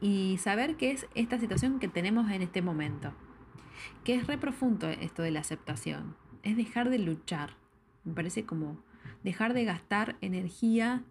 y 0.00 0.38
saber 0.38 0.76
qué 0.76 0.90
es 0.90 1.06
esta 1.14 1.38
situación 1.38 1.78
que 1.78 1.88
tenemos 1.88 2.30
en 2.30 2.42
este 2.42 2.62
momento. 2.62 3.12
Que 4.04 4.14
es 4.14 4.26
re 4.26 4.38
profundo 4.38 4.88
esto 4.88 5.22
de 5.22 5.30
la 5.30 5.40
aceptación. 5.40 6.16
Es 6.42 6.56
dejar 6.56 6.90
de 6.90 6.98
luchar. 6.98 7.56
Me 8.04 8.14
parece 8.14 8.44
como 8.44 8.78
dejar 9.22 9.54
de 9.54 9.64
gastar 9.64 10.16
energía 10.20 11.04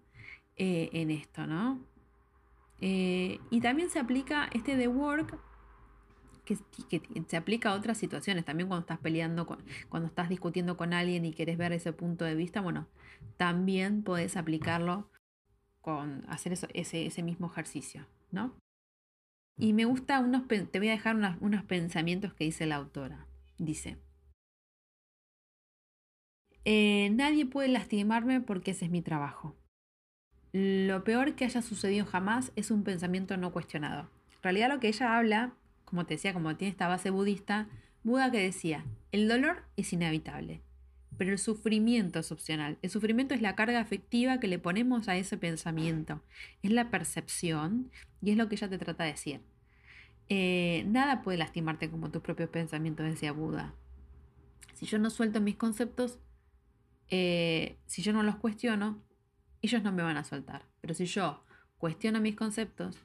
eh, 0.57 0.89
en 0.93 1.09
esto, 1.09 1.47
¿no? 1.47 1.79
Eh, 2.81 3.39
y 3.49 3.61
también 3.61 3.89
se 3.89 3.99
aplica 3.99 4.49
este 4.53 4.75
de 4.75 4.87
work 4.87 5.37
que, 6.89 7.01
se 7.27 7.37
aplica 7.37 7.69
a 7.69 7.75
otras 7.75 7.97
situaciones. 7.97 8.45
También 8.45 8.67
cuando 8.67 8.81
estás 8.81 8.99
peleando, 8.99 9.45
cuando 9.89 10.07
estás 10.07 10.29
discutiendo 10.29 10.77
con 10.77 10.93
alguien 10.93 11.25
y 11.25 11.33
quieres 11.33 11.57
ver 11.57 11.73
ese 11.73 11.93
punto 11.93 12.25
de 12.25 12.35
vista, 12.35 12.61
bueno, 12.61 12.87
también 13.37 14.03
puedes 14.03 14.37
aplicarlo 14.37 15.09
con 15.81 16.23
hacer 16.27 16.53
ese, 16.53 17.05
ese 17.05 17.23
mismo 17.23 17.47
ejercicio, 17.47 18.05
¿no? 18.31 18.55
Y 19.57 19.73
me 19.73 19.85
gusta 19.85 20.19
unos, 20.19 20.47
te 20.47 20.79
voy 20.79 20.87
a 20.87 20.91
dejar 20.91 21.15
unos, 21.39 21.63
pensamientos 21.65 22.33
que 22.33 22.45
dice 22.45 22.65
la 22.65 22.77
autora. 22.77 23.27
Dice, 23.57 23.99
eh, 26.65 27.11
nadie 27.11 27.45
puede 27.45 27.67
lastimarme 27.67 28.41
porque 28.41 28.71
ese 28.71 28.85
es 28.85 28.91
mi 28.91 29.01
trabajo. 29.01 29.55
Lo 30.51 31.03
peor 31.03 31.35
que 31.35 31.45
haya 31.45 31.61
sucedido 31.61 32.05
jamás 32.05 32.51
es 32.55 32.71
un 32.71 32.83
pensamiento 32.83 33.37
no 33.37 33.51
cuestionado. 33.51 34.09
En 34.31 34.43
realidad 34.43 34.69
lo 34.69 34.79
que 34.79 34.87
ella 34.87 35.17
habla 35.17 35.53
como 35.91 36.05
te 36.05 36.15
decía, 36.15 36.33
como 36.33 36.55
tiene 36.55 36.71
esta 36.71 36.87
base 36.87 37.09
budista, 37.09 37.67
Buda 38.03 38.31
que 38.31 38.39
decía, 38.39 38.85
el 39.11 39.27
dolor 39.27 39.61
es 39.75 39.91
inevitable, 39.93 40.61
pero 41.17 41.31
el 41.31 41.37
sufrimiento 41.37 42.19
es 42.19 42.31
opcional. 42.31 42.79
El 42.81 42.89
sufrimiento 42.89 43.35
es 43.35 43.41
la 43.41 43.55
carga 43.55 43.79
afectiva 43.79 44.39
que 44.39 44.47
le 44.47 44.57
ponemos 44.57 45.09
a 45.09 45.17
ese 45.17 45.37
pensamiento, 45.37 46.21
es 46.63 46.71
la 46.71 46.89
percepción 46.89 47.91
y 48.21 48.31
es 48.31 48.37
lo 48.37 48.47
que 48.47 48.55
ella 48.55 48.69
te 48.69 48.77
trata 48.79 49.03
de 49.03 49.11
decir. 49.11 49.41
Eh, 50.29 50.85
nada 50.87 51.21
puede 51.23 51.37
lastimarte 51.37 51.91
como 51.91 52.09
tus 52.09 52.21
propios 52.21 52.49
pensamientos, 52.49 53.05
decía 53.05 53.33
Buda. 53.33 53.75
Si 54.73 54.85
yo 54.85 54.97
no 54.97 55.09
suelto 55.09 55.41
mis 55.41 55.57
conceptos, 55.57 56.19
eh, 57.09 57.75
si 57.85 58.01
yo 58.01 58.13
no 58.13 58.23
los 58.23 58.37
cuestiono, 58.37 59.03
ellos 59.61 59.83
no 59.83 59.91
me 59.91 60.03
van 60.03 60.15
a 60.15 60.23
soltar. 60.23 60.65
Pero 60.79 60.93
si 60.93 61.05
yo 61.05 61.43
cuestiono 61.77 62.21
mis 62.21 62.37
conceptos, 62.37 62.97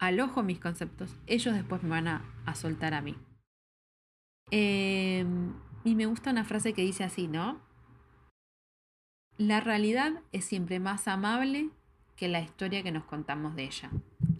alojo 0.00 0.42
mis 0.42 0.58
conceptos, 0.58 1.14
ellos 1.26 1.54
después 1.54 1.82
me 1.82 1.90
van 1.90 2.08
a, 2.08 2.54
soltar 2.54 2.94
a 2.94 3.00
mí. 3.00 3.16
Em, 4.50 5.54
y 5.84 5.94
me 5.94 6.06
gusta 6.06 6.30
una 6.30 6.44
frase 6.44 6.72
que 6.72 6.82
dice 6.82 7.04
así, 7.04 7.28
¿no? 7.28 7.60
La 9.36 9.60
realidad 9.60 10.22
es 10.32 10.44
siempre 10.44 10.80
más 10.80 11.06
amable 11.06 11.70
que 12.16 12.28
la 12.28 12.40
historia 12.40 12.82
que 12.82 12.90
nos 12.90 13.04
contamos 13.04 13.54
de 13.54 13.64
ella. 13.64 13.90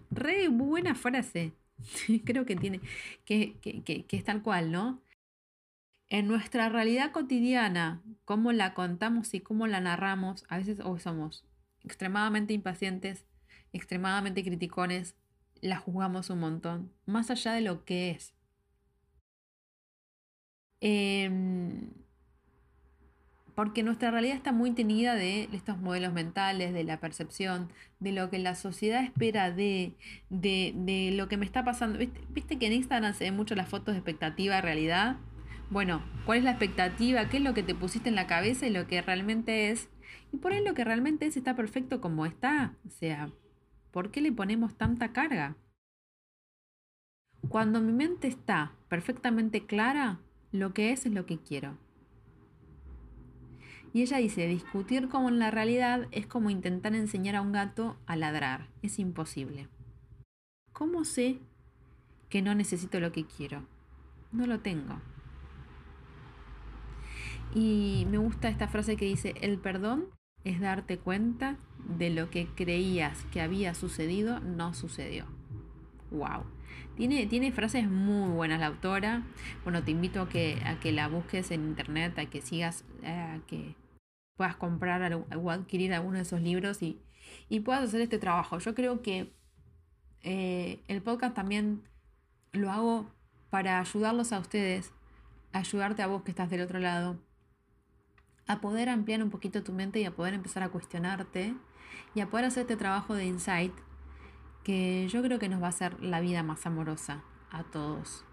Re 0.09 0.49
buena 0.49 0.93
frase. 0.93 1.53
Creo 2.25 2.45
que 2.45 2.55
tiene, 2.57 2.81
que, 3.23 3.57
que, 3.61 4.05
es 4.09 4.23
tal 4.25 4.41
cual, 4.41 4.71
¿no? 4.71 5.01
En 6.09 6.27
nuestra 6.27 6.67
realidad 6.67 7.11
cotidiana, 7.13 8.01
cómo 8.25 8.51
la 8.51 8.73
contamos 8.73 9.33
y 9.33 9.39
cómo 9.39 9.67
la 9.67 9.79
narramos, 9.79 10.43
a 10.49 10.57
veces 10.57 10.79
somos 10.99 11.45
extremadamente 11.83 12.53
impacientes, 12.53 13.25
extremadamente 13.71 14.43
criticones, 14.43 15.15
la 15.61 15.77
juzgamos 15.77 16.29
un 16.29 16.39
montón, 16.39 16.91
más 17.05 17.31
allá 17.31 17.53
de 17.53 17.61
lo 17.61 17.85
que 17.85 18.11
es. 18.11 18.33
Em, 20.81 21.91
porque 23.55 23.83
nuestra 23.83 24.09
realidad 24.11 24.35
está 24.35 24.51
muy 24.51 24.71
tenida 24.71 25.15
de 25.15 25.47
estos 25.53 25.77
modelos 25.77 26.13
mentales, 26.13 26.73
de 26.73 26.83
la 26.83 26.99
percepción, 26.99 27.69
de 27.99 28.11
lo 28.11 28.29
que 28.29 28.39
la 28.39 28.55
sociedad 28.55 29.03
espera 29.03 29.51
de, 29.51 29.93
de, 30.29 31.11
lo 31.13 31.27
que 31.27 31.37
me 31.37 31.45
está 31.45 31.63
pasando. 31.63 31.99
¿Viste, 32.29 32.57
que 32.57 32.67
en 32.67 32.73
Instagram 32.73 33.13
se 33.13 33.25
ven 33.25 33.35
mucho 33.35 33.55
las 33.55 33.69
fotos 33.69 33.93
de 33.93 33.99
expectativa 33.99 34.61
realidad? 34.61 35.17
Bueno, 35.69 36.03
¿cuál 36.25 36.39
es 36.39 36.43
la 36.43 36.51
expectativa? 36.51 37.29
¿Qué 37.29 37.37
es 37.37 37.43
lo 37.43 37.53
que 37.53 37.63
te 37.63 37.75
pusiste 37.75 38.09
en 38.09 38.15
la 38.15 38.27
cabeza 38.27 38.65
y 38.65 38.71
lo 38.71 38.87
que 38.87 39.01
realmente 39.01 39.69
es? 39.69 39.89
Y 40.33 40.37
por 40.37 40.53
ahí 40.53 40.63
lo 40.63 40.73
que 40.73 40.83
realmente 40.83 41.27
es 41.27 41.37
está 41.37 41.55
perfecto 41.55 42.01
como 42.01 42.25
está. 42.25 42.73
O 42.87 42.89
sea, 42.89 43.29
¿Por 43.91 44.11
qué 44.11 44.21
le 44.21 44.31
ponemos 44.31 44.75
tanta 44.75 45.11
carga? 45.11 45.55
Cuando 47.49 47.81
mi 47.81 47.91
mente 47.91 48.27
está 48.27 48.73
perfectamente 48.87 49.65
clara, 49.65 50.19
lo 50.51 50.73
que 50.73 50.91
es 50.91 51.05
es 51.05 51.11
lo 51.11 51.25
que 51.25 51.39
quiero. 51.39 51.77
Y 53.93 54.01
ella 54.01 54.17
dice, 54.17 54.47
discutir 54.47 55.09
como 55.09 55.27
en 55.27 55.39
la 55.39 55.51
realidad 55.51 56.07
es 56.11 56.25
como 56.25 56.49
intentar 56.49 56.95
enseñar 56.95 57.35
a 57.35 57.41
un 57.41 57.51
gato 57.51 57.97
a 58.05 58.15
ladrar. 58.15 58.69
Es 58.81 58.99
imposible. 58.99 59.67
¿Cómo 60.71 61.03
sé 61.03 61.39
que 62.29 62.41
no 62.41 62.55
necesito 62.55 63.01
lo 63.01 63.11
que 63.11 63.25
quiero? 63.25 63.67
No 64.31 64.47
lo 64.47 64.61
tengo. 64.61 65.01
Y 67.53 68.07
me 68.09 68.17
gusta 68.17 68.47
esta 68.47 68.69
frase 68.69 68.95
que 68.95 69.05
dice, 69.05 69.35
el 69.41 69.59
perdón 69.59 70.07
es 70.43 70.59
darte 70.59 70.97
cuenta 70.97 71.57
de 71.97 72.09
lo 72.09 72.29
que 72.29 72.47
creías 72.47 73.25
que 73.31 73.41
había 73.41 73.73
sucedido 73.73 74.39
no 74.39 74.73
sucedió. 74.73 75.25
¡Wow! 76.11 76.43
Tiene, 76.95 77.25
tiene 77.25 77.51
frases 77.51 77.89
muy 77.89 78.29
buenas 78.31 78.59
la 78.59 78.67
autora. 78.67 79.23
Bueno, 79.63 79.83
te 79.83 79.91
invito 79.91 80.21
a 80.21 80.29
que, 80.29 80.61
a 80.65 80.79
que 80.79 80.91
la 80.91 81.07
busques 81.07 81.51
en 81.51 81.67
internet, 81.67 82.17
a 82.19 82.25
que 82.25 82.41
sigas, 82.41 82.83
eh, 83.03 83.09
a 83.09 83.39
que 83.47 83.75
puedas 84.35 84.55
comprar 84.55 85.13
o 85.13 85.51
adquirir 85.51 85.93
alguno 85.93 86.17
de 86.17 86.23
esos 86.23 86.41
libros 86.41 86.81
y, 86.81 86.99
y 87.49 87.61
puedas 87.61 87.83
hacer 87.83 88.01
este 88.01 88.19
trabajo. 88.19 88.59
Yo 88.59 88.75
creo 88.75 89.01
que 89.01 89.31
eh, 90.23 90.81
el 90.87 91.01
podcast 91.01 91.35
también 91.35 91.83
lo 92.51 92.71
hago 92.71 93.05
para 93.49 93.79
ayudarlos 93.79 94.33
a 94.33 94.39
ustedes, 94.39 94.91
ayudarte 95.51 96.01
a 96.01 96.07
vos 96.07 96.23
que 96.23 96.31
estás 96.31 96.49
del 96.49 96.61
otro 96.61 96.79
lado, 96.79 97.17
a 98.47 98.61
poder 98.61 98.89
ampliar 98.89 99.23
un 99.23 99.29
poquito 99.29 99.63
tu 99.63 99.73
mente 99.73 99.99
y 99.99 100.05
a 100.05 100.15
poder 100.15 100.33
empezar 100.33 100.63
a 100.63 100.69
cuestionarte 100.69 101.55
y 102.15 102.19
a 102.19 102.29
poder 102.29 102.45
hacer 102.45 102.61
este 102.61 102.77
trabajo 102.77 103.15
de 103.15 103.25
insight 103.25 103.73
que 104.63 105.07
yo 105.07 105.21
creo 105.21 105.39
que 105.39 105.49
nos 105.49 105.61
va 105.61 105.67
a 105.67 105.69
hacer 105.69 106.01
la 106.01 106.19
vida 106.19 106.43
más 106.43 106.65
amorosa 106.65 107.23
a 107.49 107.63
todos. 107.63 108.23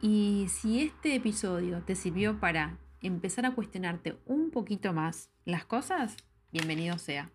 Y 0.00 0.46
si 0.48 0.80
este 0.80 1.14
episodio 1.14 1.82
te 1.82 1.94
sirvió 1.94 2.38
para 2.38 2.78
empezar 3.00 3.46
a 3.46 3.54
cuestionarte 3.54 4.18
un 4.26 4.50
poquito 4.50 4.92
más 4.92 5.30
las 5.44 5.64
cosas, 5.64 6.16
bienvenido 6.52 6.98
sea. 6.98 7.30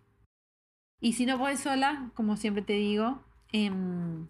Y 1.00 1.12
si 1.14 1.26
no 1.26 1.38
puedes 1.38 1.60
sola, 1.60 2.10
como 2.14 2.36
siempre 2.36 2.62
te 2.62 2.74
digo, 2.74 3.22
em, 3.52 4.26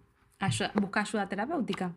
busca 0.75 1.01
ayuda 1.01 1.29
terapéutica. 1.29 1.95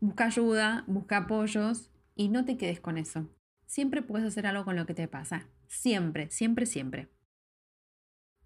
Busca 0.00 0.24
ayuda, 0.24 0.84
busca 0.86 1.18
apoyos 1.18 1.90
y 2.14 2.28
no 2.28 2.44
te 2.44 2.56
quedes 2.56 2.80
con 2.80 2.98
eso. 2.98 3.28
Siempre 3.66 4.02
puedes 4.02 4.26
hacer 4.26 4.46
algo 4.46 4.64
con 4.64 4.76
lo 4.76 4.86
que 4.86 4.94
te 4.94 5.08
pasa. 5.08 5.46
Siempre, 5.68 6.30
siempre, 6.30 6.66
siempre. 6.66 7.08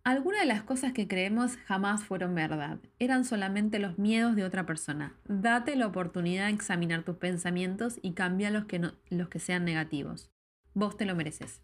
Algunas 0.02 0.40
de 0.40 0.46
las 0.46 0.62
cosas 0.62 0.92
que 0.92 1.08
creemos 1.08 1.56
jamás 1.64 2.04
fueron 2.04 2.34
verdad. 2.34 2.78
Eran 2.98 3.24
solamente 3.24 3.78
los 3.78 3.98
miedos 3.98 4.36
de 4.36 4.44
otra 4.44 4.66
persona. 4.66 5.16
Date 5.24 5.76
la 5.76 5.86
oportunidad 5.86 6.48
de 6.48 6.52
examinar 6.52 7.04
tus 7.04 7.16
pensamientos 7.16 7.98
y 8.02 8.12
cambia 8.12 8.50
los 8.50 8.66
que, 8.66 8.92
los 9.08 9.28
que 9.30 9.38
sean 9.38 9.64
negativos. 9.64 10.30
Vos 10.74 10.98
te 10.98 11.06
lo 11.06 11.14
mereces. 11.14 11.62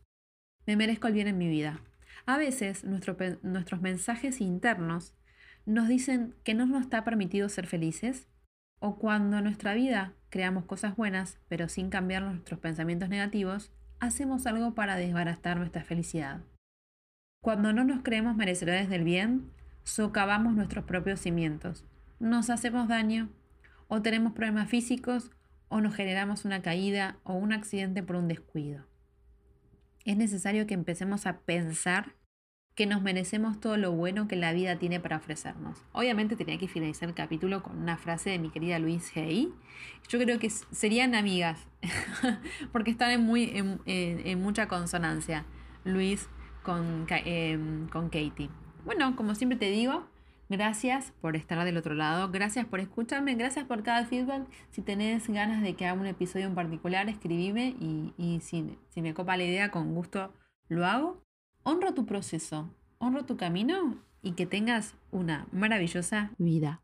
Me 0.66 0.76
merezco 0.76 1.08
el 1.08 1.12
bien 1.12 1.28
en 1.28 1.36
mi 1.36 1.48
vida. 1.48 1.82
A 2.24 2.38
veces 2.38 2.82
nuestros 2.84 3.80
mensajes 3.82 4.40
internos 4.40 5.12
nos 5.66 5.88
dicen 5.88 6.34
que 6.42 6.54
no 6.54 6.64
nos 6.64 6.80
está 6.80 7.04
permitido 7.04 7.50
ser 7.50 7.66
felices 7.66 8.26
o 8.80 8.96
cuando 8.96 9.38
en 9.38 9.44
nuestra 9.44 9.74
vida 9.74 10.14
creamos 10.30 10.64
cosas 10.64 10.96
buenas 10.96 11.38
pero 11.48 11.68
sin 11.68 11.90
cambiar 11.90 12.22
nuestros 12.22 12.58
pensamientos 12.58 13.08
negativos, 13.08 13.70
hacemos 14.00 14.46
algo 14.46 14.74
para 14.74 14.96
desbaratar 14.96 15.58
nuestra 15.58 15.84
felicidad. 15.84 16.40
Cuando 17.42 17.72
no 17.72 17.84
nos 17.84 18.02
creemos 18.02 18.36
merecedores 18.36 18.88
del 18.88 19.04
bien, 19.04 19.50
socavamos 19.84 20.54
nuestros 20.54 20.84
propios 20.84 21.20
cimientos, 21.20 21.84
nos 22.18 22.50
hacemos 22.50 22.88
daño, 22.88 23.30
o 23.88 24.02
tenemos 24.02 24.32
problemas 24.32 24.68
físicos, 24.68 25.30
o 25.68 25.80
nos 25.80 25.94
generamos 25.94 26.44
una 26.44 26.62
caída 26.62 27.18
o 27.22 27.34
un 27.34 27.52
accidente 27.52 28.02
por 28.02 28.16
un 28.16 28.28
descuido. 28.28 28.84
Es 30.04 30.16
necesario 30.16 30.66
que 30.66 30.74
empecemos 30.74 31.26
a 31.26 31.40
pensar 31.40 32.14
que 32.80 32.86
nos 32.86 33.02
merecemos 33.02 33.60
todo 33.60 33.76
lo 33.76 33.92
bueno 33.92 34.26
que 34.26 34.36
la 34.36 34.54
vida 34.54 34.76
tiene 34.76 35.00
para 35.00 35.18
ofrecernos. 35.18 35.76
Obviamente 35.92 36.34
tenía 36.34 36.56
que 36.56 36.66
finalizar 36.66 37.10
el 37.10 37.14
capítulo 37.14 37.62
con 37.62 37.76
una 37.76 37.98
frase 37.98 38.30
de 38.30 38.38
mi 38.38 38.48
querida 38.48 38.78
Luis 38.78 39.14
Hay. 39.18 39.52
Yo 40.08 40.18
creo 40.18 40.38
que 40.38 40.48
serían 40.48 41.14
amigas, 41.14 41.68
porque 42.72 42.90
están 42.90 43.10
en, 43.10 43.20
muy, 43.20 43.52
en 43.84 44.42
mucha 44.42 44.66
consonancia. 44.66 45.44
Luis 45.84 46.26
con, 46.62 47.06
em, 47.10 47.86
con 47.88 48.06
Katie. 48.06 48.48
Bueno, 48.86 49.14
como 49.14 49.34
siempre 49.34 49.58
te 49.58 49.70
digo, 49.70 50.08
gracias 50.48 51.12
por 51.20 51.36
estar 51.36 51.62
del 51.66 51.76
otro 51.76 51.92
lado, 51.92 52.30
gracias 52.30 52.64
por 52.64 52.80
escucharme, 52.80 53.34
gracias 53.34 53.66
por 53.66 53.82
cada 53.82 54.06
feedback. 54.06 54.48
Si 54.70 54.80
tenés 54.80 55.28
ganas 55.28 55.60
de 55.60 55.74
que 55.74 55.84
haga 55.84 56.00
un 56.00 56.06
episodio 56.06 56.46
en 56.46 56.54
particular, 56.54 57.10
escribime 57.10 57.76
y, 57.78 58.14
y 58.16 58.40
si, 58.40 58.78
si 58.88 59.02
me 59.02 59.12
copa 59.12 59.36
la 59.36 59.44
idea, 59.44 59.70
con 59.70 59.94
gusto 59.94 60.32
lo 60.70 60.86
hago. 60.86 61.22
Honro 61.62 61.92
tu 61.92 62.06
proceso, 62.06 62.70
honro 62.98 63.26
tu 63.26 63.36
camino 63.36 63.98
y 64.22 64.32
que 64.32 64.46
tengas 64.46 64.94
una 65.10 65.46
maravillosa 65.52 66.30
vida. 66.38 66.80